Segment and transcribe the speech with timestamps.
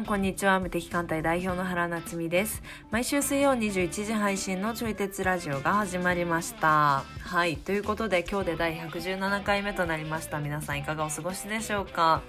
[0.00, 0.58] んこんにちは。
[0.60, 2.62] 無敵艦隊代表の原夏実です。
[2.90, 7.04] 毎週水曜21時配信のちょい鉄ラジオが始まりました。
[7.20, 7.58] はい。
[7.58, 10.40] ということで今日で第117回目となりました。
[10.40, 12.22] 皆さんいかがお過ごしでしょうか？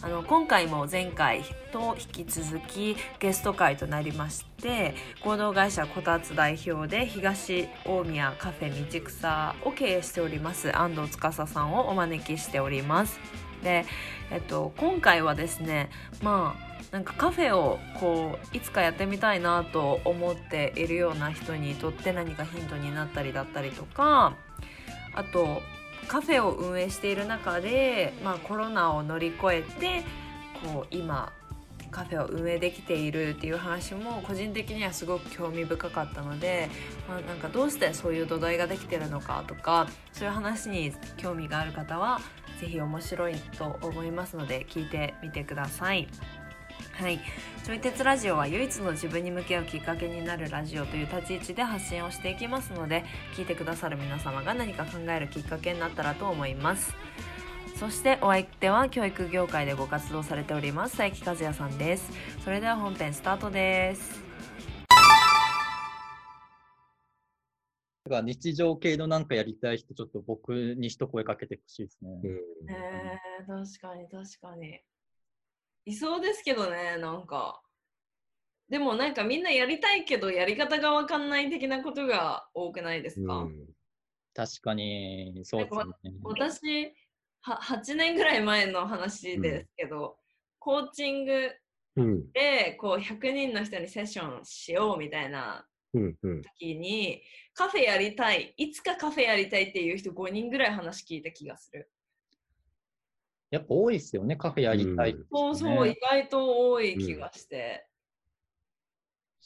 [0.00, 13.18] あの今回も前回と引き続きゲスト会となりまして合同会社こたつ代表で東大宮カフェ道草を経営しております安藤司さんをお招きしております。
[13.62, 13.86] で、
[14.30, 15.90] えっと、今回はですね
[16.22, 24.36] まあなんかカフェをこういつかやってみたいなと思っているような人にとって何かヒントになったりだったりとか
[25.12, 25.60] あと
[26.06, 30.04] カフェを運営している中で、まあ、コロナを乗り越えて
[30.72, 31.32] こう今
[31.90, 36.68] カフェを運営できているっていう話も個人的にはすごく興味深かったので、
[37.08, 42.20] まあ、なんかどうしてそういう土台ができてるのかとかそういう話に興味がある方は
[42.60, 46.06] 是非面白いと思いますので聞いてみてください。
[46.92, 47.18] はい、
[47.64, 53.04] ちょい鉄ラジオは唯一の自分に向き合うきっかけになるラジオという立ち位置で発信をしていきますので
[53.36, 56.94] 聞いてくださる皆様が何か考えるきっかけになったらと思います。
[57.76, 62.10] そしてお相手は教育業界でご活動されております佐伯和也さんです。
[62.44, 64.22] それでは本編スタートです。
[68.06, 72.10] 日常系のなんかやりたい人、ちょっと僕に一声かけてほしいですね。
[72.68, 74.80] えー、確かに確かに
[75.86, 77.60] いそうですけどねなんか。
[78.68, 83.66] でもなんかみんなやりたいけどやり方が分かんない的なことが多くないですか、うん、
[84.34, 86.12] 確かにそうですね。
[86.22, 86.92] 私
[87.42, 90.12] は8年ぐらい前の話ですけど、うん、
[90.58, 91.50] コーチング
[92.32, 101.88] でこう100人の人にセッションしようみたいな時に、カフェやりたいいつかカフェやりたいっていう人5人ぐらい話聞いた気がする。
[103.54, 107.86] やっぱ多いですよね、カフェやりたい、ねうん、そうそう、意外と多い気がして。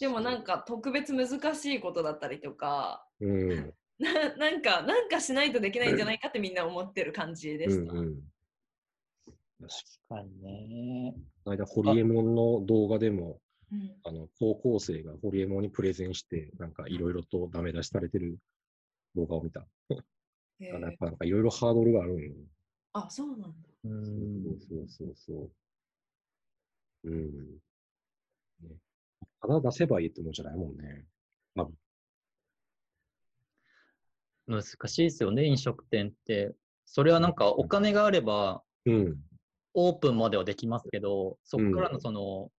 [0.01, 7.93] うん、でもなんか特別難しいことだったりとか、うん、 ななんか、なんかしないとできないんじゃないかってみんな思ってる感じでした。
[7.93, 8.23] うんうん、
[9.61, 9.75] 確
[10.09, 11.15] かにね。
[11.45, 18.39] 間、ホリエモンの動画でも、うん、あの高校生がホリエモンにプレゼンして、なんかいろいろとダメ出しされてる
[19.15, 19.67] 動画を見た。
[20.61, 22.33] やっぱなんかいろいろハードルがあるんよ。
[22.95, 23.68] あ、そうなんだ。
[23.85, 25.51] うん、そうそうそ
[27.05, 27.11] う。
[27.11, 27.61] うん。
[28.63, 28.77] ね、
[29.41, 31.05] ただ出せばいいってもんじゃないもんね。
[31.55, 31.69] まあ、
[34.47, 36.55] 難しいですよね、飲食店って。
[36.87, 39.17] それはなんかお金があれば、うん、
[39.75, 42.51] オープンまではできますけど、そこからのその、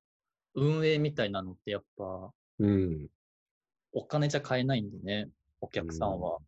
[0.55, 3.07] 運営みたいなのってやっぱ、うん、
[3.91, 5.29] お金じゃ買えないんでね、
[5.61, 6.39] お客さんは。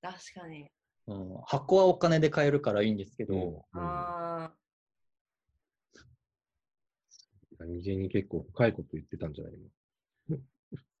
[0.00, 0.70] 確かに。
[1.08, 3.66] うん、箱はお金で買えるからいいんですけど。
[3.72, 4.52] うん、あ
[7.58, 9.52] 何気に結構深いこと言ってたんじゃない
[10.28, 10.38] の？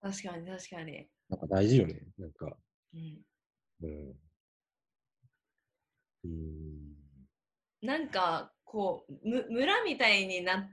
[0.00, 1.08] 確かに確かに。
[1.28, 2.00] なんか大事よね。
[2.18, 2.56] なんか。
[2.94, 3.22] うん。
[3.82, 4.20] うん。
[6.24, 6.96] うん、
[7.82, 10.68] なんかこうむ村みたいになっ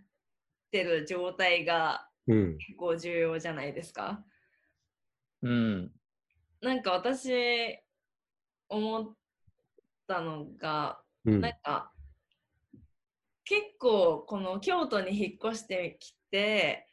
[0.72, 4.26] てる状態が結構重要じゃないですか？
[5.44, 5.92] うん。
[6.62, 7.78] なんか私
[8.70, 9.16] 思っ
[10.08, 11.92] たのが、うん、なんか
[13.44, 16.88] 結構この京都に引っ越してきて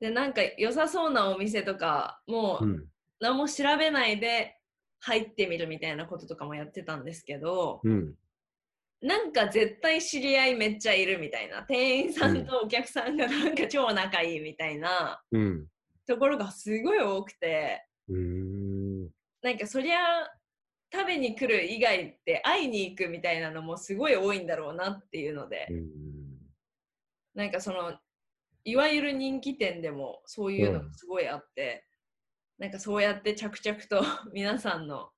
[0.00, 2.88] でなんか良さそうなお店とかもう
[3.20, 4.56] 何も調べないで
[5.00, 8.14] 入ってみるみたいなこととかもやってたんですけど、うん、
[9.02, 11.62] なんか絶対知り合いめっちゃいるみたいな。
[11.62, 15.66] 店員さんとお客さんがなんか超仲いいみたいな、うん、
[16.06, 19.04] ところがすごい多くて、うん、
[19.42, 19.98] なんかそりゃ
[20.92, 25.86] 食べに来る以外って会いに行くみたいなのもすごい多いんだろうなっていうので、うん、
[27.34, 27.94] なんかその
[28.64, 31.84] いわゆる人気店でもそういうのがすごいあって、
[32.58, 34.02] うん、なんかそうやって着々と
[34.34, 35.10] 皆さんの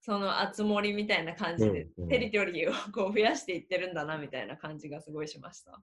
[0.00, 5.80] その集まりみたいな感じで、テリトリーをこう増やしていってるんだなみたいな感じがすごいしました。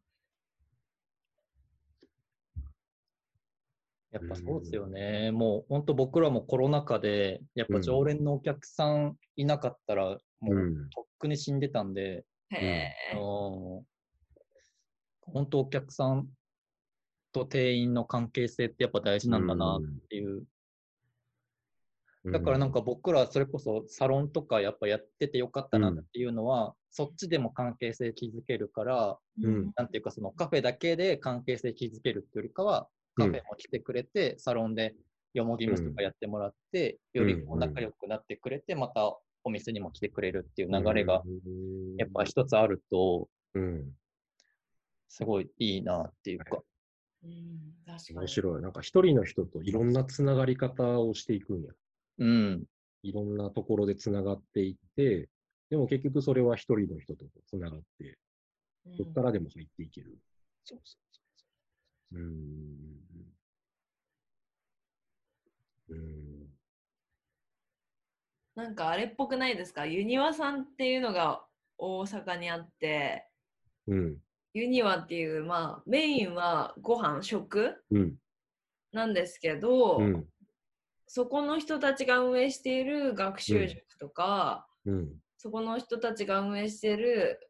[4.12, 5.30] やっぱそうですよね。
[5.31, 13.86] うん、もう本当僕らもコロナ禍で、やっぱ常連のお客さんいなかったら、もうとっくに死んでたんで、うん、
[15.22, 16.28] 本当お客さん
[17.31, 20.44] と店員の関係性ってやっぱ大事なんだなっていう。
[22.25, 29.18] うん、だからなんか僕らそれこそサロンとかやっぱやっててよかったなっていうのは、そっちでも関係性築けるから、
[29.78, 34.96] なんていうかそのカフェだけで関係性築けるっていうよりかは、カフェも来てくれて、うん、サロンで
[35.34, 41.24] よもぎ虫とかやってもらって、よりこう仲良くなってくれて、またお店にも来てくれるっていう流れが、
[41.98, 43.92] やっぱ一つあると、うん、
[45.08, 46.62] すごいいいなっていうか。
[47.24, 48.62] うん、確かに面白い。
[48.62, 51.72] なんか一人の人といろんなつながり方をしていくんや。
[52.19, 52.63] うん。
[53.04, 55.30] いろんなところでつながっていって、
[55.69, 58.18] でも結局それは一人の人とつながって、
[58.98, 60.18] どっからでも入っていける。
[60.63, 61.11] そうそうそ
[62.13, 62.19] う。
[62.19, 62.81] ん。
[65.90, 66.48] うん。
[68.56, 70.63] なんかあれっぽくないですかユニワさん。
[70.63, 71.46] っていうのが
[71.78, 73.28] 大阪にあって、
[73.88, 74.18] うん、
[74.54, 78.16] ユニワっていう、まあ、メインはご飯食、うん、
[78.92, 79.13] なん。
[79.13, 80.25] ですけど、うん、
[81.08, 87.50] そこの人たちが運営している学習塾とか、うん、そこの人たちが運営している、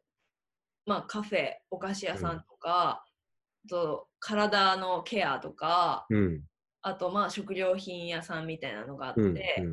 [0.86, 2.40] まあ、カフェお菓子屋さん。
[2.40, 3.04] とか、
[3.68, 6.06] と体のケアとか、
[6.80, 9.66] あとまあ食料品屋さんみたいなのがあって、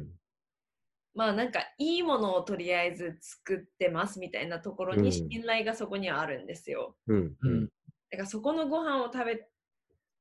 [1.13, 6.95] まあなんかいいものをとりあえず作ってますみたいなところに信頼がそこにはあるんですよ。
[7.07, 7.65] うんうん、
[8.11, 9.47] だからそこのご飯を食べ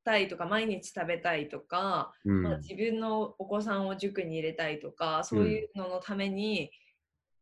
[0.05, 6.71] たいとか毎日食べたいとか、うん、まあ、自分のお子さんを塾に入れたいとかそういうののために、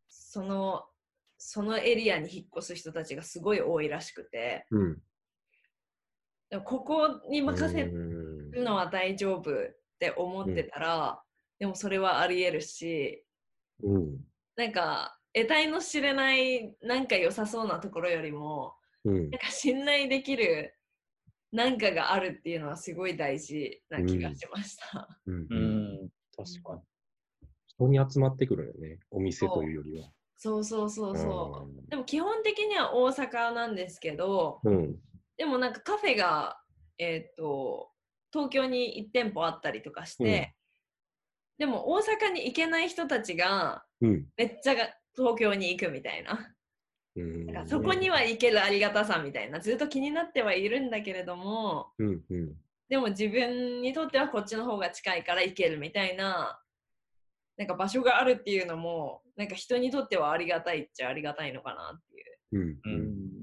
[0.07, 0.85] その
[1.37, 4.97] そのエリアに引っ越す人たちがすごい多いらしくて、うん、
[6.49, 9.55] でもここに任せるのは大丈夫っ
[9.99, 11.21] て思ってたら、
[11.59, 13.23] でもそれはありえるし
[13.83, 14.17] うん、
[14.55, 18.73] なんか得体の知れないなんか良さそうなところよりも、
[19.03, 20.73] うん、なんか信頼できる
[21.51, 25.07] なんかがあるっていうのはすごい大事な気がしました。
[25.27, 26.81] うん、うん、確かに。
[27.67, 30.09] 人に集まってくるよね、お店というよりは。
[30.35, 31.89] そうそうそうそう。
[31.89, 34.95] でも基本的には大阪なんですけど、うん、
[35.37, 36.57] でもなんかカフェが、
[36.97, 37.89] えっ、ー、と
[38.31, 40.55] 東京に1店舗あったりとかして、
[41.57, 41.99] でも大
[42.29, 46.53] 阪に行けない人たちがめっちゃが東京に行くみたいな。
[47.15, 49.59] うん、かそこには行けるありがたさみたいな。
[49.59, 52.53] ずっと気になってはいるんだけれども、うんうん、
[52.89, 56.59] でも自分にとってはこっちの方が近いから行けるみたいな
[57.57, 62.77] なんか場所があるっていうのもなんか人にとってはありがたいっちゃありがたいのかなっていう。
[62.85, 63.36] うん、うん、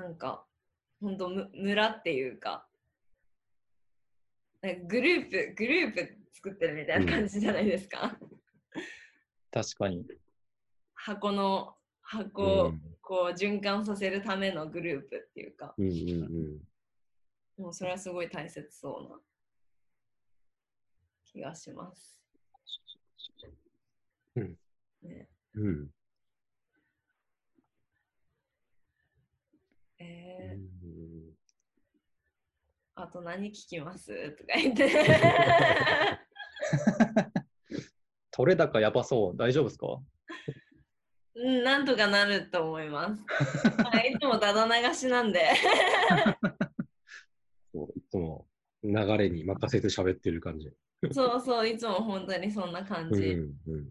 [0.00, 0.46] なんか
[1.00, 2.66] 本当村っていうか
[4.62, 8.16] なんかグループ、グループ作ってるみたいな感じじゃないですか。
[9.50, 10.04] 確かに。
[10.94, 15.74] 箱の、箱をこう循環させるためのグループっていうか。
[15.78, 16.64] うんうんうん、で
[17.58, 19.18] もそれはすごい大切そうな
[21.24, 22.20] 気がします。
[24.36, 24.56] うん。
[25.02, 25.88] ね、うん。
[30.00, 30.60] えー、
[32.94, 34.30] あと何聞きます？
[34.32, 34.90] とか言って。
[38.32, 39.36] 取れ高やばそう。
[39.36, 40.00] 大丈夫ですか？
[41.34, 43.22] うん、なんとかなると思います。
[44.08, 45.50] いつもだだ流しなんで
[47.72, 47.92] そう。
[47.98, 48.48] いつも
[48.82, 50.72] 流れに任せて喋ってる感じ。
[51.12, 53.34] そうそう、いつも本当にそんな感じ。
[53.34, 53.88] うんうん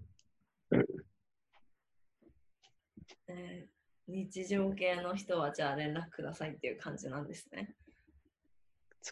[3.27, 3.69] えー、
[4.11, 7.75] 日常系の人はじゃあ連絡くださいっていう感じなんですね。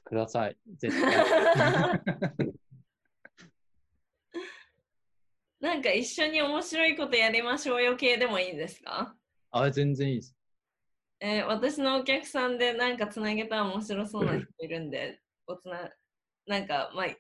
[0.04, 0.58] ください。
[0.78, 1.16] 絶対。
[5.60, 9.16] なんか一緒に面白いことやりましょうよ系でもいいですか？
[9.52, 10.36] あ、全然いいです。
[11.20, 15.90] えー、私のお客さんでなんかつなげたら面白そうな人いるんで、おつな、
[16.48, 17.18] なんか、まあ、ちょっ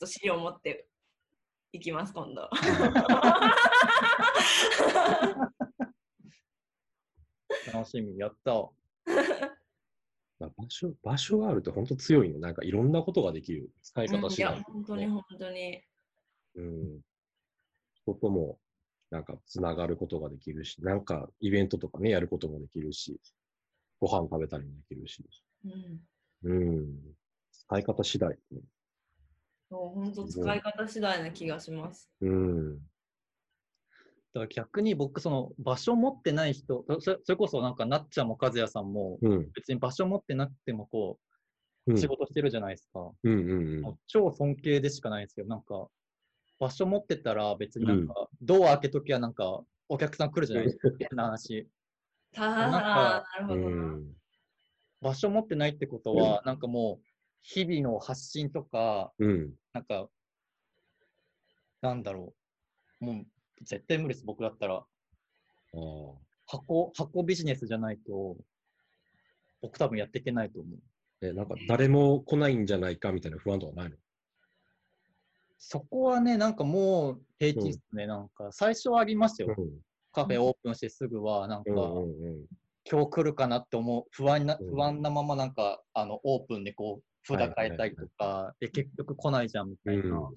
[0.00, 0.86] と資料持って
[1.72, 2.48] いきます、今度。
[7.72, 8.70] 楽しみ、やった。
[10.38, 12.38] まあ、場所、場所があると本当強いね。
[12.38, 13.70] なんかいろんなことができる。
[13.82, 15.82] 使い方次第、ね、いや、本当に本当に。
[16.54, 17.00] うん。
[17.94, 18.58] 人とも
[19.10, 23.20] なんかつながることができるし、なんかイベントとかね、やることもできるし、
[23.98, 25.24] ご飯食べたりもできるし。
[25.64, 26.00] うん。
[26.42, 27.16] うん。
[27.52, 28.60] 使い方次第、ね。
[29.68, 32.10] そう、本当使い方次第な気がします。
[32.20, 32.89] うん。
[34.32, 39.18] だから逆に僕、その場所持ってない人、それこそなんかなっちゃんも和也さんも、
[39.54, 41.18] 別に場所持ってなくてもこ
[41.86, 43.10] う、仕事してるじゃないですか。
[43.24, 45.88] うんうんうん、超尊敬でしかないですけど、なんか、
[46.60, 51.68] 場所持ってたら別になんか、ドア開けときはなんか、お客さん来るじゃないですか、 って話。
[52.36, 54.20] なんか、なるほど。
[55.00, 57.06] 場所持ってないってことは、なんかもう、
[57.42, 60.08] 日々の発信とか、うん、なんか、
[61.80, 62.34] なんだろ
[63.00, 63.26] う、もう
[63.62, 64.84] 絶対無理です、僕だったら。
[66.46, 68.36] 箱、箱ビジネスじゃないと、
[69.62, 70.78] 僕多分やっていけないと思う。
[71.20, 73.96] え、なんか誰も来ないんじゃないかみたいな不安とかないの？
[75.58, 78.04] そこはね、なんかもう平気ですね。
[78.04, 79.54] うん、なんか最初はありますよ。
[79.56, 79.70] うん、
[80.12, 81.70] カフェオープンしてすぐは、なんか、
[82.90, 90.30] 今日来るかなって思う、不安な、不安なままなんか、あの、オープンでこう、札変えたりとか、で、結局来ないじゃんみたいな。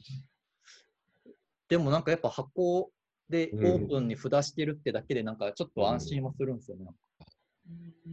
[1.69, 2.91] でもなんかやっぱ箱
[3.33, 6.85] でオープンに札してるってだけで、なんかちょっと安心もするんですよね。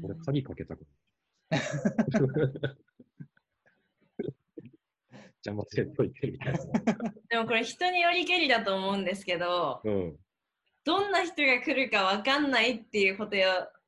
[0.02, 0.86] 俺、鍵かけたく
[5.44, 6.04] 邪魔せんと。
[6.04, 6.60] いてみたいな。
[7.28, 10.16] でもこれ人によりけりだと思うんですけど、うん、
[10.84, 13.36] どんな人が来るかわかんないっていうこと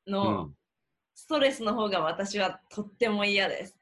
[0.06, 0.50] の
[1.14, 3.78] ストレスの方が私はとっても嫌です。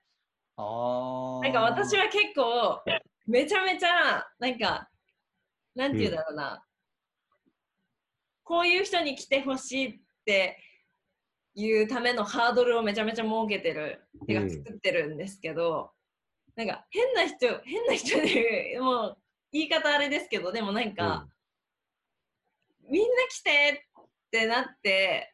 [0.57, 2.81] あなんか私は結構
[3.27, 4.89] めちゃめちゃなんか
[5.75, 6.61] なんて言うんだろうな、うん、
[8.51, 10.59] こういう人に来てほしいって
[11.55, 15.93] いうためのハードルをめちゃめちゃ設けてる、てか作ってるんですけど、
[16.57, 19.19] なんか変な人、変な人で、もう
[19.53, 21.29] 言い方あれですけど、でもなんか、
[22.85, 24.01] うん、みんな来てっ
[24.33, 25.33] てなって、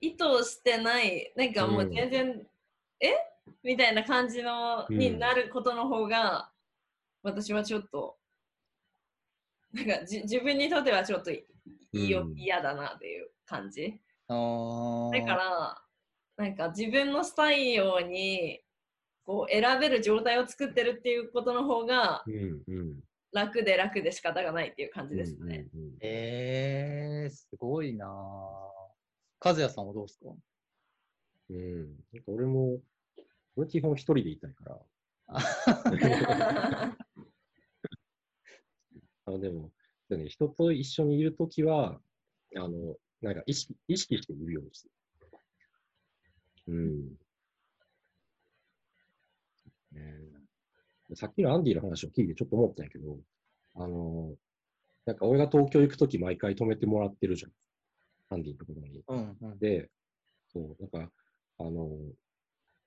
[0.00, 2.46] 意図してない、なんかもう全然、うん、
[3.00, 3.14] え？
[3.62, 6.50] みたいな感じの、になることの方が、
[7.22, 8.16] 私はちょっと、
[9.72, 11.30] なんかじ自分にとってはちょっと
[11.92, 14.00] 嫌、うん、だなっていう感じ。
[14.28, 15.82] だから
[16.36, 18.60] なんか自分のしたいように
[19.24, 22.24] こう選べる状態を作ってるっていうことの方が
[23.32, 25.66] 楽で楽で仕方がないっていう感じですね。
[25.74, 28.72] うんうんうん、えー、すごいな和
[29.54, 30.30] 也さんはどうですか？
[31.50, 31.80] うん、
[32.12, 32.78] なんか俺も、
[33.56, 34.78] 俺基本一人でいたいから。
[39.34, 39.70] あでも、
[40.08, 42.00] でね、人と一緒にいるときは、
[42.56, 44.88] あの、なんか意識意識しているようにして。
[46.68, 47.18] うん。
[49.92, 50.14] ね、
[51.14, 53.18] さっきのアンディの話を聞いてちょっと思ったんやけど、
[53.74, 54.34] あの、
[55.06, 57.52] なんか俺が東京行くとき毎回止めてもらってるじゃん。
[58.32, 59.02] アンディのところに。
[59.08, 59.90] うんうん、で、
[60.52, 61.12] そう、なんか、
[61.58, 61.88] あの、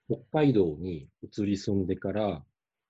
[0.08, 2.44] 北海道に移り住んでから、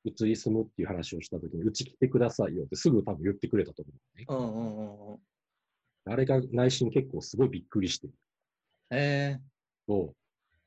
[0.05, 4.25] 移り住むっていう話をしたときに、うち来てくださいよってすぐ多分言ってくれたと思うね。
[4.27, 5.19] うんうんうん、
[6.05, 8.13] あれが内心結構すごいびっくりしてる。
[8.91, 9.39] ええー。
[9.88, 10.13] そ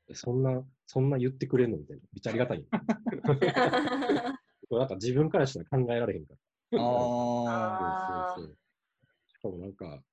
[0.09, 0.15] う。
[0.15, 2.03] そんな、そんな言ってくれんのみたいな。
[2.13, 2.65] めっちゃありがたい。
[4.69, 6.33] なんか自分からしたら考えられへんか
[6.71, 6.81] ら。
[6.81, 8.35] ああ。
[8.35, 8.57] そうそうそう。
[9.27, 10.03] しかもなんか、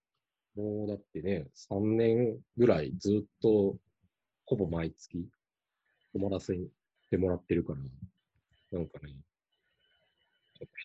[0.54, 3.76] もうだってね、3年ぐらいずっと、
[4.47, 5.26] ほぼ毎月、
[6.12, 6.57] 泊まらせ
[7.11, 7.81] てもらってるから、
[8.75, 9.14] なんかね、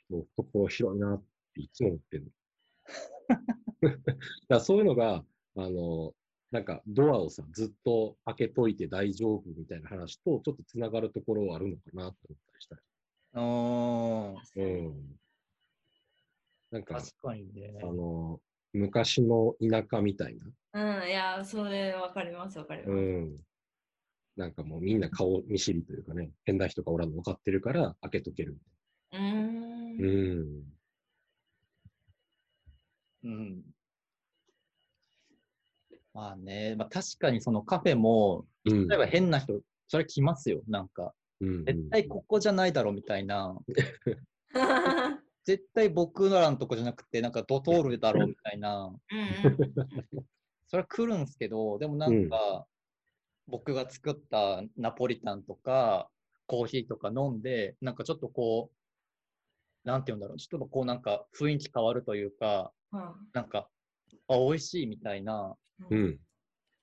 [0.10, 1.24] 人、懐広いなっ
[1.55, 2.31] ていつも思ってるの。
[4.48, 6.13] だそういうのが、あの、
[6.51, 12.13] なんかドアをさ、ずっと開けといて大丈夫みたいな話とちょっとつながるところはあるのかなと思っ
[12.46, 12.81] たりしたり。
[13.34, 14.41] ああ。
[14.55, 15.19] うん。
[16.69, 17.74] なんか、確かにね。
[17.81, 18.39] あの、
[18.74, 21.00] 昔の田舎みたいな。
[21.00, 22.91] うん、いや、それわかります、わかります。
[22.91, 23.49] うん。
[24.39, 28.60] なんかもうみんな顔見知りというかね、変な人がおらんの分かってるから開けとけるみ
[29.12, 29.27] たいな。
[29.27, 30.00] うん。
[30.00, 30.63] うん。
[33.24, 33.62] うん。
[36.13, 41.13] まあね、まあ確かにそのカフェも、例えば変な人、それ来ますよ、なんか。
[41.41, 43.58] うん絶対ここじゃないだろうみたいな。
[45.43, 48.89] 絶対僕らのとこじゃなくて、なんかドトールだろうみたいな。
[50.67, 52.65] それは来るんですけど、でもなんか、
[53.50, 56.10] 僕が作ったナポリタンとか、
[56.48, 62.72] コーヒーとか飲んで、なんかちょっとこう、なんて言うんだろう、ちょっとこうなんか雰囲気変わるというか、
[63.34, 63.70] なんか、
[64.27, 65.56] あ、美味しいみたいな、
[65.89, 66.20] うん、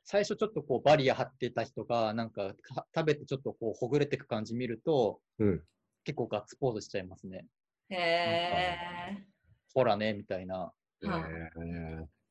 [0.04, 2.54] 最初ちょっとこうバリア張ってた人が、なんか
[2.94, 5.62] 食べてちょっとこうほぐれていく感じ見ると、うん、
[6.04, 7.44] 結構ガッツポーズしちゃいますね。
[7.90, 9.26] へえ。
[9.74, 10.72] ほらね、みたいな。
[11.02, 11.06] へ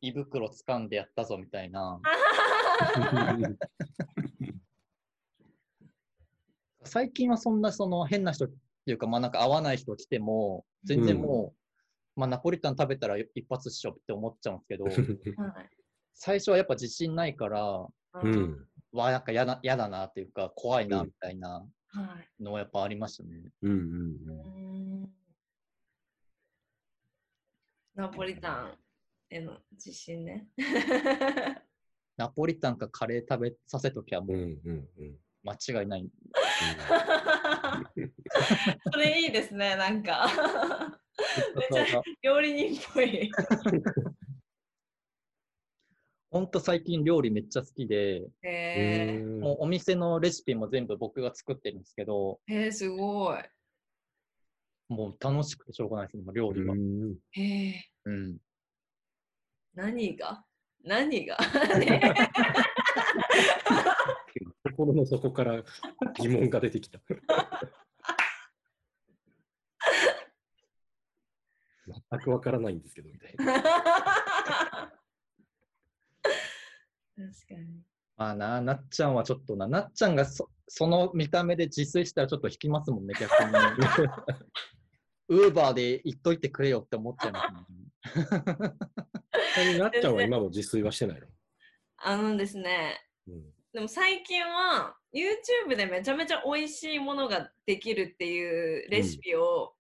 [0.02, 2.00] 胃袋掴んでやったぞみたいな。
[6.84, 8.48] 最近はそんなその変な人っ
[8.86, 11.54] ていうか、まあなんか合わない人来ても、全然も
[12.16, 14.86] う、まあ、ナポリタン食べたら一発っしょって思っちゃうんですけど、
[16.14, 17.88] 最初はやっぱ自信ないから、
[18.24, 21.68] うん、わなんか嫌だ嫌だなっていうか、怖いなみたいな
[22.40, 23.52] のはやっぱありましたね。
[23.64, 23.78] うんうん。
[24.30, 25.14] うん、
[27.96, 28.78] ナポリタン
[29.30, 30.48] への自信ね。
[32.18, 34.38] ナポリタンかカレー食べさせときゃもう
[35.44, 36.10] 間違いない。
[38.92, 40.28] それいいですね、なんか。
[41.56, 43.32] めっちゃ料理人っぽい。
[46.32, 53.40] ほんと最近料理めっちゃ好きで、へもうお店のレシピも全部僕が作ってるんですけど、へえ、すごい。
[54.88, 56.76] もう楽しくてしょうがないですね、料理は。
[57.32, 57.86] へえ。
[58.06, 58.38] うん。
[59.74, 60.45] 何が？
[60.86, 61.38] 何が？
[64.64, 65.64] 心の底から
[66.20, 67.00] 疑問が出てきた。
[72.10, 73.54] 全くわからないんですけど、みたいな。
[73.56, 73.64] 確
[77.48, 77.82] かに。
[78.18, 83.52] まあな、なっちゃんはちょっとな、なっちゃんがそその見た目で自炊したらちょっと引きますもんね、逆に。
[85.30, 87.85] ウーバーで行っといてくれよって思っちゃいますね。
[89.80, 91.28] なっちゃんは今も自炊はしてないの。
[91.98, 93.44] あのですね、うん、
[93.74, 99.74] でも最近は YouTube でめちゃめちゃ美味しいものができるっていうレシピを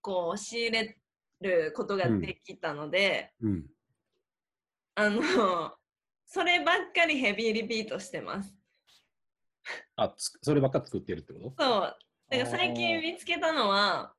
[0.00, 0.98] こう仕入れ
[1.40, 3.50] ることができたので、うん。
[3.50, 3.66] うん、
[4.96, 5.22] あの
[6.26, 8.54] そればっかりヘビーリピートしてます。
[9.96, 11.62] あそればっか作ってるってこと？
[11.62, 11.96] そう。
[12.30, 14.14] だから最近見つけたのは、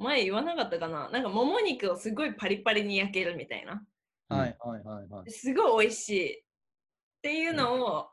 [0.00, 1.10] 前言わなかったかな？
[1.10, 3.84] なんかもも肉をすごいパリパリに焼けるみたいな。
[4.28, 5.30] はいはいはいはい。
[5.30, 6.42] すごい美味しいっ
[7.22, 8.08] ていうのを、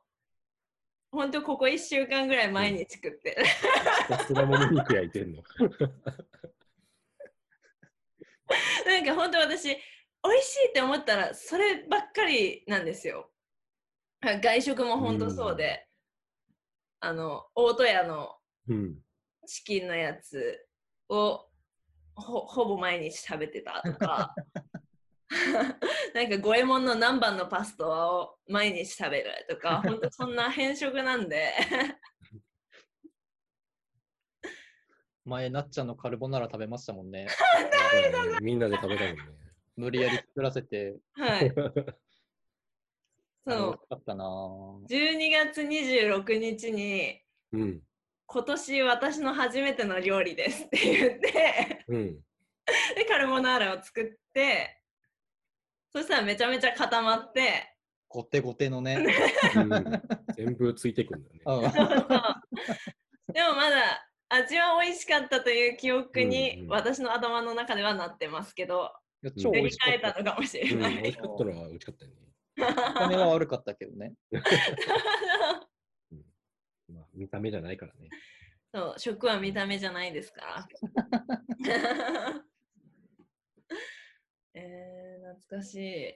[1.11, 3.45] ほんとここ1週間ぐらい毎日作ってる。
[4.17, 5.41] さすがもも肉焼いてんの？
[8.85, 13.31] なんか本当私、美味しいって思ったらそればっかりなんですよ。
[14.21, 15.87] 外食も本当そうで、
[17.01, 18.35] うん、あの大戸屋の
[19.45, 20.67] チキンのやつ
[21.07, 21.46] を
[22.17, 24.33] ほほぼ毎日食べてたとか。
[26.13, 31.53] なんか五右衛門の何番のパスタを毎日食べるとか本当そんな変色なんで。
[35.25, 37.27] 前なっちゃんのカルボナーラ食べましたもんね。
[38.41, 39.23] みんなで食べたもんね。
[39.75, 40.95] 無理やり作らせて。
[41.13, 41.53] はい。
[43.45, 43.77] そう。
[43.89, 44.23] かったな。
[44.89, 47.21] 12月26日に、
[47.51, 47.81] うん、
[48.25, 52.19] 今年私の初めての料理ですって言ってうん、
[52.95, 54.81] でカルボナーラを作って
[55.91, 57.73] そしたらめちゃめちゃ固まって
[58.09, 59.05] ごてごてのね、
[59.55, 59.69] うん、
[60.35, 61.67] 全部ついてくんだよね。
[63.33, 68.91] でもまだ味は美味しかったという記憶に私の頭の中ではなってますけど、
[69.23, 72.17] うんうん、超美味しかったのかもしれない、うん、美味しかったのは美味しかったよね。
[73.09, 74.13] 見は悪かったけどね。
[76.89, 78.09] まあ、見た目じゃないからね。
[78.73, 80.67] そう、食は見た目じゃないですか？
[81.61, 82.43] ら。
[84.53, 86.15] えー、懐かしい。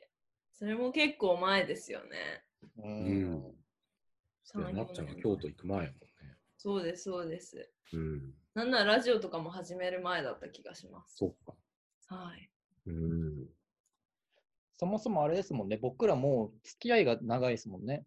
[0.53, 2.43] それも結構前ですよね。
[2.77, 3.55] うん。
[4.73, 6.37] なっちゃんが京都行く前やもんね。
[6.57, 7.71] そうです、そうです。
[7.93, 8.33] うん。
[8.53, 11.15] なんならラジオとかも始める前だった気がします。
[11.17, 11.55] そっか。
[12.15, 12.51] はい。
[12.87, 13.47] うん。
[14.73, 18.05] そもそもあれですもんね、僕らも付き合いが長いですもんね。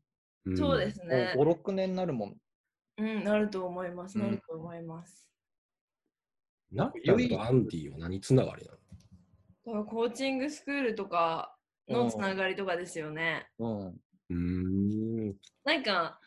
[0.57, 1.33] そうですね。
[1.37, 2.41] 5、6年になるもん。
[2.99, 4.19] うん、なると思います。
[4.19, 5.29] なると思います。
[6.71, 8.73] なっちゃんとアンディは何つながりな
[9.75, 9.85] の？
[9.85, 11.57] コーチングスクールとか
[11.89, 13.49] のつながりとかですよね。
[13.59, 14.01] うん。
[14.31, 16.19] うんなんか、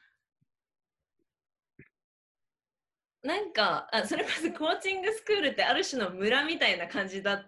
[3.24, 7.46] なんかあ、それこそコーチングスクールってある種の村みたいな感じだ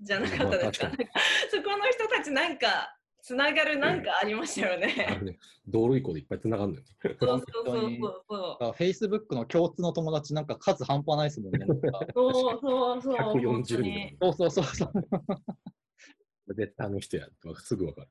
[0.00, 0.90] じゃなかったですか？
[1.50, 2.95] そこの人たちなんか
[3.26, 4.86] つながるなんかありましたよね。
[5.20, 5.36] ね
[5.66, 7.16] 道路以降でいっぱいつながるんだよね。
[7.18, 8.72] そうそうそうそう。
[8.72, 11.66] フェイスブックの共通の友達なんか数半端ないですもんね。
[12.14, 13.16] そうそうそう。
[13.16, 14.16] 140人。
[14.22, 16.54] そうそうそうそう。
[16.54, 18.08] 絶対あの人やすぐわかる。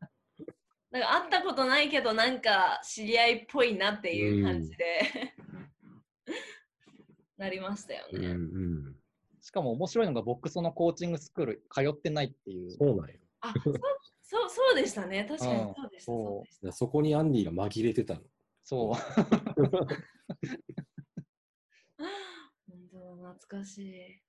[0.92, 5.34] なんか会ったことないけどなんか知り合いっぽいなっていう感じで
[7.38, 8.20] なりましたよね。
[8.20, 8.38] うんう
[8.90, 8.96] ん、
[9.40, 12.72] しかも面白いのが僕そのコーチングスクール通ってないっていう。
[12.72, 13.16] そうなんよ。
[13.40, 13.74] あ、そう
[14.28, 15.24] そうそうでしたね。
[15.26, 16.12] 確かにそうでした。
[16.12, 18.22] そうそそこにアンディが紛れてたの。
[18.64, 18.94] そう。
[18.96, 19.04] 本
[22.92, 24.22] 当懐かしい。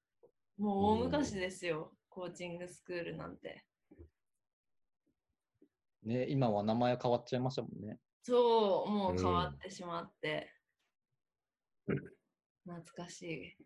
[0.59, 3.65] もう大昔ですよ、コーチングスクールなんて。
[6.03, 7.99] ね、今は名前変わっちゃいましたもんね。
[8.23, 10.53] そう、もう変わってしまって。
[11.87, 11.97] うん、
[12.65, 13.57] 懐かしい。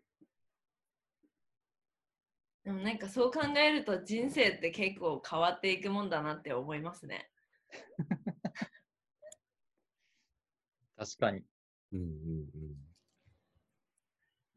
[2.63, 7.31] でもなんかそう考えると人生って結構変わっていくもんだなって思いますね。
[10.95, 11.43] 確かに。
[11.93, 12.49] うんうん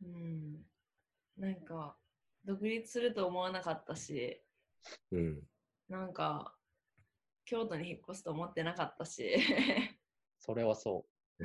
[0.02, 0.14] うん。
[0.14, 0.62] うん。
[1.38, 1.96] なんか
[2.44, 4.42] 独立すると思わなかったし、
[5.10, 5.42] うん、
[5.88, 6.54] なんか
[7.46, 9.34] 京都に引っ越すと思ってなかったし。
[10.38, 11.06] それはそ
[11.40, 11.44] う。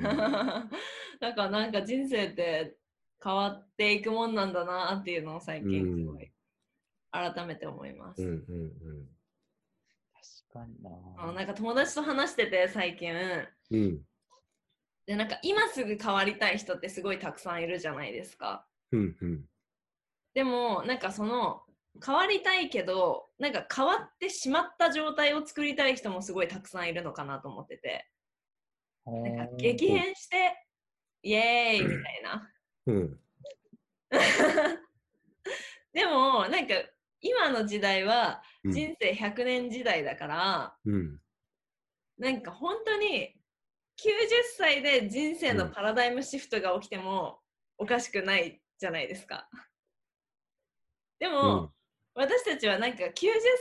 [1.20, 2.76] だからなんか人生って
[3.22, 6.30] 変わっていくもんなんだなっていうのを最近すごい
[7.10, 8.22] 改めて思います。
[8.22, 9.08] うんうんうん、
[10.14, 11.32] 確かにな。
[11.32, 13.12] なんか友達と話してて最近、
[13.70, 14.00] うん、
[15.06, 18.66] でなんか今すぐ変わりたい人ってすごいたくさんいるじゃないですか。
[18.92, 19.44] うんうん、
[20.34, 21.62] でもなんかその
[22.04, 28.06] 変わりたいけどなんか変わってしまった状態を作りたい人もすごいたくさんいるのかなと思ってて
[29.06, 30.56] なんか激変して
[31.22, 32.50] イエーイみたいな。
[32.86, 33.20] うん、
[35.92, 36.74] でもなんか
[37.20, 41.18] 今の時代は人生100年時代だから、うん、
[42.18, 43.34] なんか本当に
[43.98, 44.10] 90
[44.56, 47.40] 歳で人生のパラダイムシフトが起きても
[47.76, 49.48] おかしくないじゃないですか。
[51.18, 51.70] でも、うん、
[52.14, 53.10] 私たちはなんか90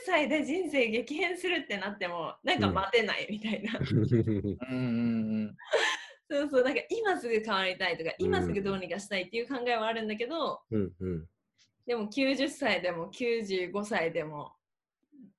[0.06, 3.74] 歳で人生激変するってなってもなんか待てないみたいな。
[6.32, 11.28] そうそうなんか今すぐ変わりたいとか、今すぐどうにかしたいっていう考えはあるんだけど、うんうん、
[11.90, 14.52] でも90歳でも95歳でも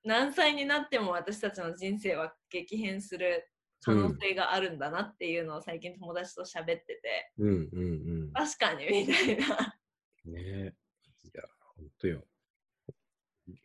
[0.05, 3.49] 何歳になっても私たちの人生は激変する
[3.81, 7.87] 可能性があるんだなっていうのを最近友達と喋ってて、うんうんう
[8.31, 9.75] ん、確かにみたいな。
[10.25, 10.75] ねえ。
[11.23, 11.45] いや、
[11.77, 12.25] 本当よ。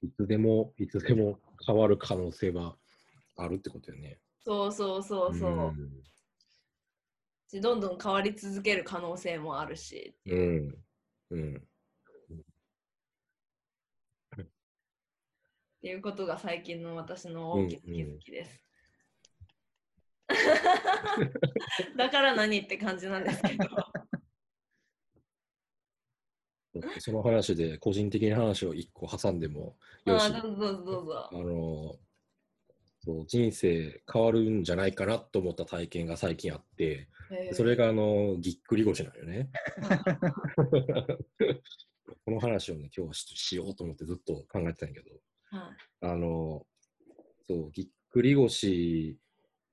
[0.03, 2.77] いつでも、いつでも変わる可能性は
[3.35, 4.19] あるってことよね。
[4.45, 5.51] そうそうそうそう。
[7.51, 10.15] うん、どんどん変わり続ける可能性もあるし。
[10.27, 10.77] うん。
[11.31, 11.67] うん。
[15.85, 18.59] っていうことが最近の私の大きな気づきです。
[21.95, 23.65] だから何って感じなんですけど。
[26.97, 30.25] その話で個人的な話を一個挟んでもよし。
[30.25, 31.29] あどうぞどうぞ。
[31.31, 31.99] あの
[33.01, 37.09] そう人生変わるんじゃないかなと思った体験が最近あって、
[37.51, 39.51] それがあのぎっくり腰なのよね。
[42.25, 45.19] この話をね、今日はしようと思ってずっと考えてたんやけど、はい、
[46.01, 46.65] あの、
[47.47, 49.17] そう、ぎっくり腰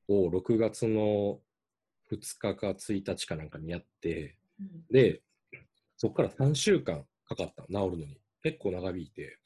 [0.08, 1.40] を6月の
[2.10, 5.22] 2日か1日かなんかにやって、うん、で、
[5.96, 8.18] そこから3週間かかった、治るのに。
[8.42, 9.38] 結構長引いて。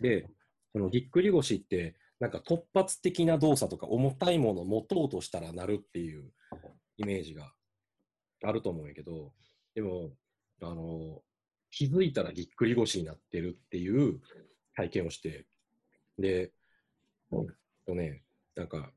[0.00, 0.28] で、
[0.72, 6.30] そのぎっくり腰って、なんか突発的な動作とか重たいものを持とうとしたらなるっていう
[6.96, 7.52] イメージが
[8.44, 9.32] あると思うんやけど、
[9.74, 10.12] でも、
[10.62, 11.22] あの、
[11.70, 14.20] 気づいたらぎっくり腰になってるっていう
[14.74, 15.46] 体験をして、
[16.18, 16.52] で、
[17.86, 18.22] とね、
[18.54, 18.92] なんか、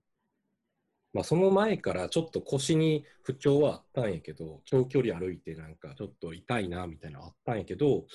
[1.13, 8.05] まあ、その前からちょっと腰に不調はあったんやけど、長距離歩いてなんかちょっと痛いなみたいなのあったんやけど、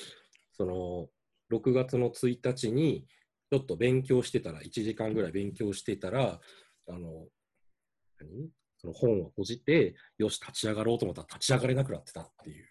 [0.52, 1.08] その
[1.50, 3.06] 6月の1日に
[3.50, 6.40] ちょっと勉強してたら、1時間ぐらい勉強してたら、
[6.88, 7.26] あの、
[8.20, 8.50] 何？
[8.78, 12.66] その本を閉じて、よし、立ち上がろうと思ったら立ち上がれなくなってたっていう。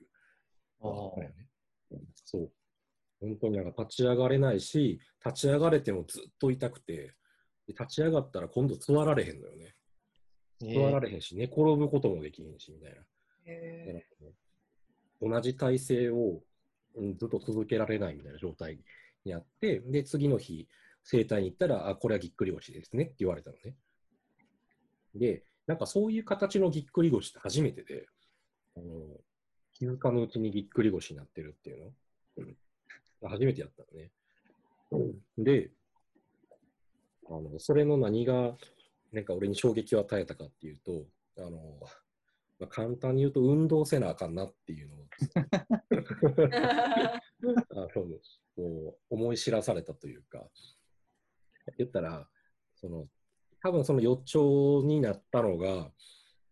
[0.81, 1.42] ああ、ね。
[3.23, 7.15] 本当になんか立ち上がれないし、立ち上がれてもずっと痛くて、
[7.69, 9.75] 立ち上がったら今度座られへんのよね。
[10.59, 13.01] 座られへんし、寝転ぶこともできへんし、みたいな。
[15.21, 16.41] 同じ体勢を
[17.17, 18.79] ずっと続けられないみたいな状態
[19.23, 20.67] にあって、で、次の日、
[21.03, 23.75] 整体に行ったら、あ、これはぎっくり腰ですねって言われたのね。
[25.15, 28.07] で、なんかそういう形のぎっくり腰って初めてで、
[28.75, 28.85] あの
[29.73, 31.91] 気づかぬうちにぎっくり腰になってるっていうの、
[32.37, 32.57] うん、
[33.29, 34.11] 初めてやったのね。
[35.37, 35.71] で、
[37.29, 38.57] あのそれの何が
[39.11, 41.05] なんか俺に衝撃を与えたかっていうと、
[41.37, 41.79] あの、
[42.59, 44.99] まあ、簡単に言うと運動せなあかんなっていうのを。
[47.43, 47.87] あの
[48.55, 50.47] こう思い知らされたというか、
[51.77, 52.27] 言ったら、
[52.75, 53.07] その、
[53.61, 55.91] 多分その予兆になったのが、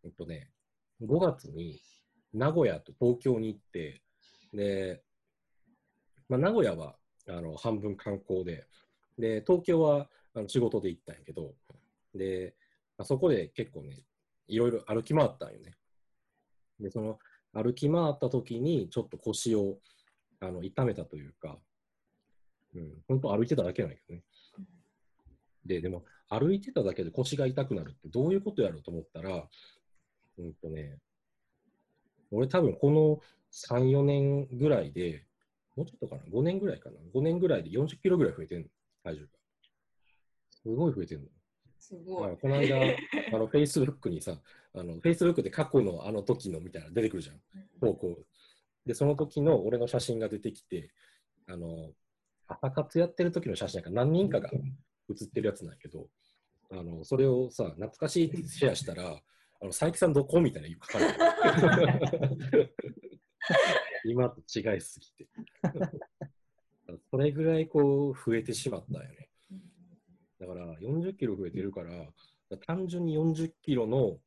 [0.03, 0.51] えっとね、
[1.01, 1.81] 5月に
[2.33, 4.01] 名古屋と東京に行って、
[4.53, 5.03] で、
[6.31, 6.95] まあ、名古屋は
[7.27, 8.65] あの半分観光で、
[9.19, 11.55] で、東京はあの仕事で行ったんやけど、
[12.15, 12.55] で、
[12.97, 13.97] あ、そこで結構ね、
[14.47, 15.73] いろいろ歩き回ったんよね。
[16.79, 17.19] で、その
[17.53, 19.79] 歩き回った時にちょっと腰を
[20.39, 21.57] あの痛めたというか、
[22.75, 24.23] うん、本当歩いてただけなんやけどね。
[25.65, 29.43] で、でも歩いてただけで腰が痛くなるってどういうことやろうと思ったら、
[30.39, 30.97] うんとね、
[32.31, 33.19] 俺多分この
[33.51, 35.25] 3、4年ぐらいで、
[35.75, 38.67] もうちょっとかな、5年ぐらいかな、5年ぐらいで40キロぐらい増えてんの、
[39.03, 39.27] 体重が。
[40.49, 41.27] すごい増えてんの。
[41.79, 42.37] すごい。
[42.37, 42.77] この間、
[43.33, 44.39] あの、フェイスブックにさ、
[44.73, 47.41] あの、フェイスブックで過去のあの時のみたいな出てくるじゃん。
[48.85, 50.91] で、その時の俺の写真が出てきて、
[51.47, 51.93] あの、
[52.47, 54.51] 朝活やってる時の写真なんか何人かが
[55.07, 56.09] 写ってるやつなんやけど、
[56.69, 60.41] あの、それをさ、懐かしいってシェアしたら、あの、佐伯さんどこ？
[60.41, 62.73] みたいな書かれて
[64.05, 65.27] 今と違いすぎて。
[67.09, 69.29] それぐらいこう増えてしまったよね。
[70.39, 71.91] だから40キロ増えてるから、
[72.65, 74.19] 単純に40キロの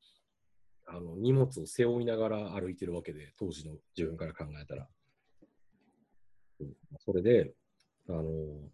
[0.86, 4.88] あの荷物を背負いながら歩いてるわけで、当時の自分から考えたら。
[6.98, 7.54] それで、
[8.08, 8.70] あの、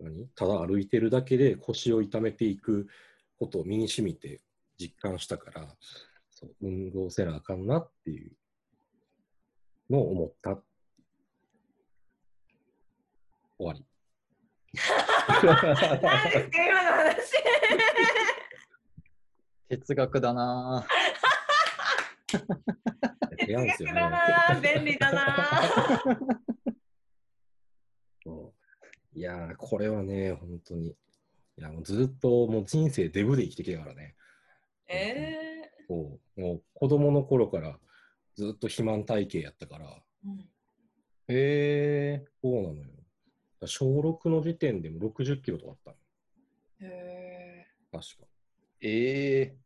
[0.00, 0.28] 何？
[0.34, 2.88] ただ歩いてるだけで腰を痛めていく
[3.36, 4.40] ことを身にしみて
[4.78, 5.76] 実感したから、
[6.30, 8.32] そう運動せなあかんなっていう
[9.90, 10.62] のを思った。
[13.58, 13.84] 終わり。
[14.78, 17.32] 何ですか、今の話。
[19.68, 20.86] 哲学だな
[22.26, 22.46] 哲
[23.84, 26.02] 学だな便利だな
[29.14, 30.90] いやこれはね、本当に。
[30.90, 30.96] い
[31.56, 34.14] や、もうずっともう人生デブで生きてきたからね。
[34.86, 37.78] ええー、そうもう子供の頃から
[38.38, 40.00] ずっと肥満体型やったから。
[40.24, 40.48] うん、
[41.26, 42.86] えー、そうなのよ。
[43.66, 45.96] 小6の時点でも60キロとかあったの。
[46.88, 47.98] へえー。
[47.98, 48.28] 確か。
[48.80, 49.56] ええ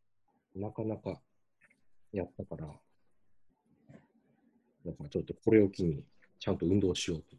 [0.57, 1.21] ー、なかなか
[2.15, 2.67] やったから、
[4.87, 6.03] だからちょっとこれを機に
[6.39, 7.37] ちゃんと運動しようと。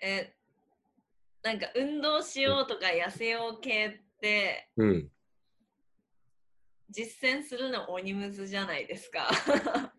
[0.00, 0.34] え、
[1.42, 5.10] なんか運動しようとか痩せよう系って、うん、
[6.94, 9.28] 実践するの鬼むずじゃないですか。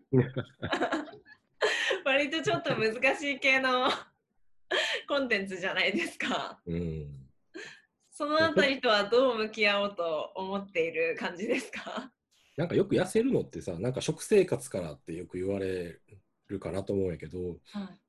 [2.04, 3.90] 割とちょっと難しい系の
[5.06, 6.58] コンテンツじゃないですか。
[6.64, 7.28] うん、
[8.10, 12.10] そのあたりとはどう向き合おうと思っている感じですか？
[12.56, 16.00] なんかよく痩せるのってさ、なんか食生活からってよく言われ
[16.48, 18.00] るかなと思うんやけど、はい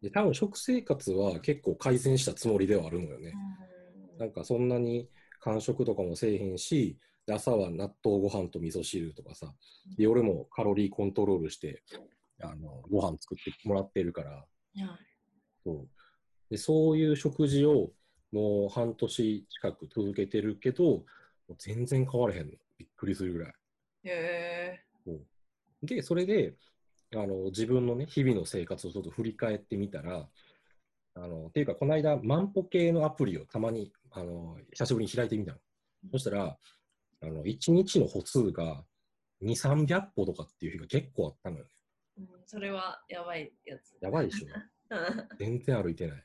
[0.00, 3.34] で多分食生活は結構改善したつもりではあるのよね。
[4.16, 5.08] なんかそんなに
[5.40, 6.96] 間食とかもせえへんし、
[7.32, 9.52] 朝は納豆ご飯と味噌汁とかさ、
[9.96, 11.82] 夜もカロリーコントロールして
[12.42, 14.44] あのご飯作ってもらってるから、
[15.64, 15.88] そう。
[16.50, 17.90] でそういう食事を
[18.32, 21.02] もう半年近く続けてるけど、も
[21.50, 22.52] う全然変わらへんの。
[22.78, 23.52] びっくりするぐらい。
[24.04, 24.80] へ
[25.82, 26.54] で、それで、
[27.14, 30.28] あの自分のね、日々の生活をちょっと振り返ってみたら、
[31.14, 35.58] あのっていうか、この間、万歩計のアプリをたまにあの久しぶりに開いてみたの。
[36.12, 36.58] そしたら、
[37.20, 38.84] あの1日の歩数が
[39.42, 39.50] 2、
[39.86, 41.70] 300歩とかっていう日が結構あったのよね。
[42.18, 43.96] うん、それはやばいやつ。
[44.00, 44.48] やばいでしょ。
[45.38, 46.24] 全然歩いてない。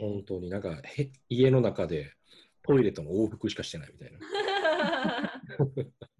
[0.00, 2.14] 本当になんかへ家の中で
[2.62, 4.18] トイレとの往復しかしてないみたいな。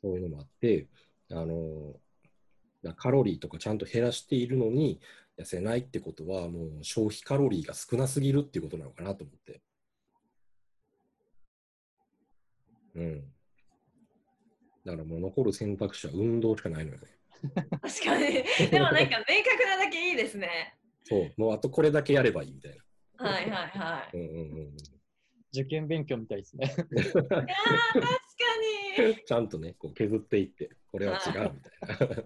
[0.00, 0.86] そういうのもあって、
[1.30, 1.98] あの
[2.96, 5.00] カロリーとかちゃんと減らしているのに
[5.38, 9.62] 痩せないってことは、もう消費カロリーが少なすぎるっていうことなのかなと思って。
[12.94, 13.34] うん。
[14.84, 17.08] だからもう残る選択肢は運動しかないのよね。
[17.82, 18.44] 確かに。
[18.70, 20.76] でもなんか明確なだけいいですね。
[21.04, 22.76] そう、もうあとこれだけやればいいみたい
[23.18, 23.30] な。
[23.30, 24.16] はいはいはい。
[24.16, 24.76] うんうんうん、
[25.52, 26.66] 受験勉強みたいですね。
[26.66, 27.38] いや確か
[28.98, 29.24] に。
[29.24, 32.24] ちゃんとね、こう削っていって、これは違うみたいな。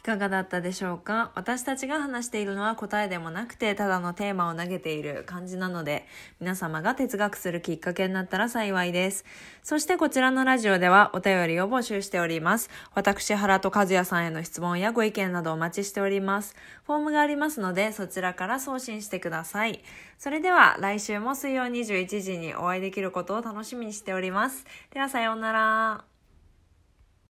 [0.00, 1.30] いかがだったでしょうか？
[1.34, 6.06] 私たちが話しているのは答えでもなくて、ただのテーマを投げている感じなので、
[6.40, 9.26] 皆様が哲学するきっかけになったら幸いです。
[9.62, 12.70] そしてこちらのラジオではお便りを募集しております。
[12.94, 16.56] 私、原と和也さんへの質問やご意見などお待ちしております。
[16.86, 19.82] フォームがありますので、そちらから送信してください。
[20.16, 24.64] それでは来週も水曜21時にお会いできることを楽しみにしております。
[24.94, 26.09] ではさようなら。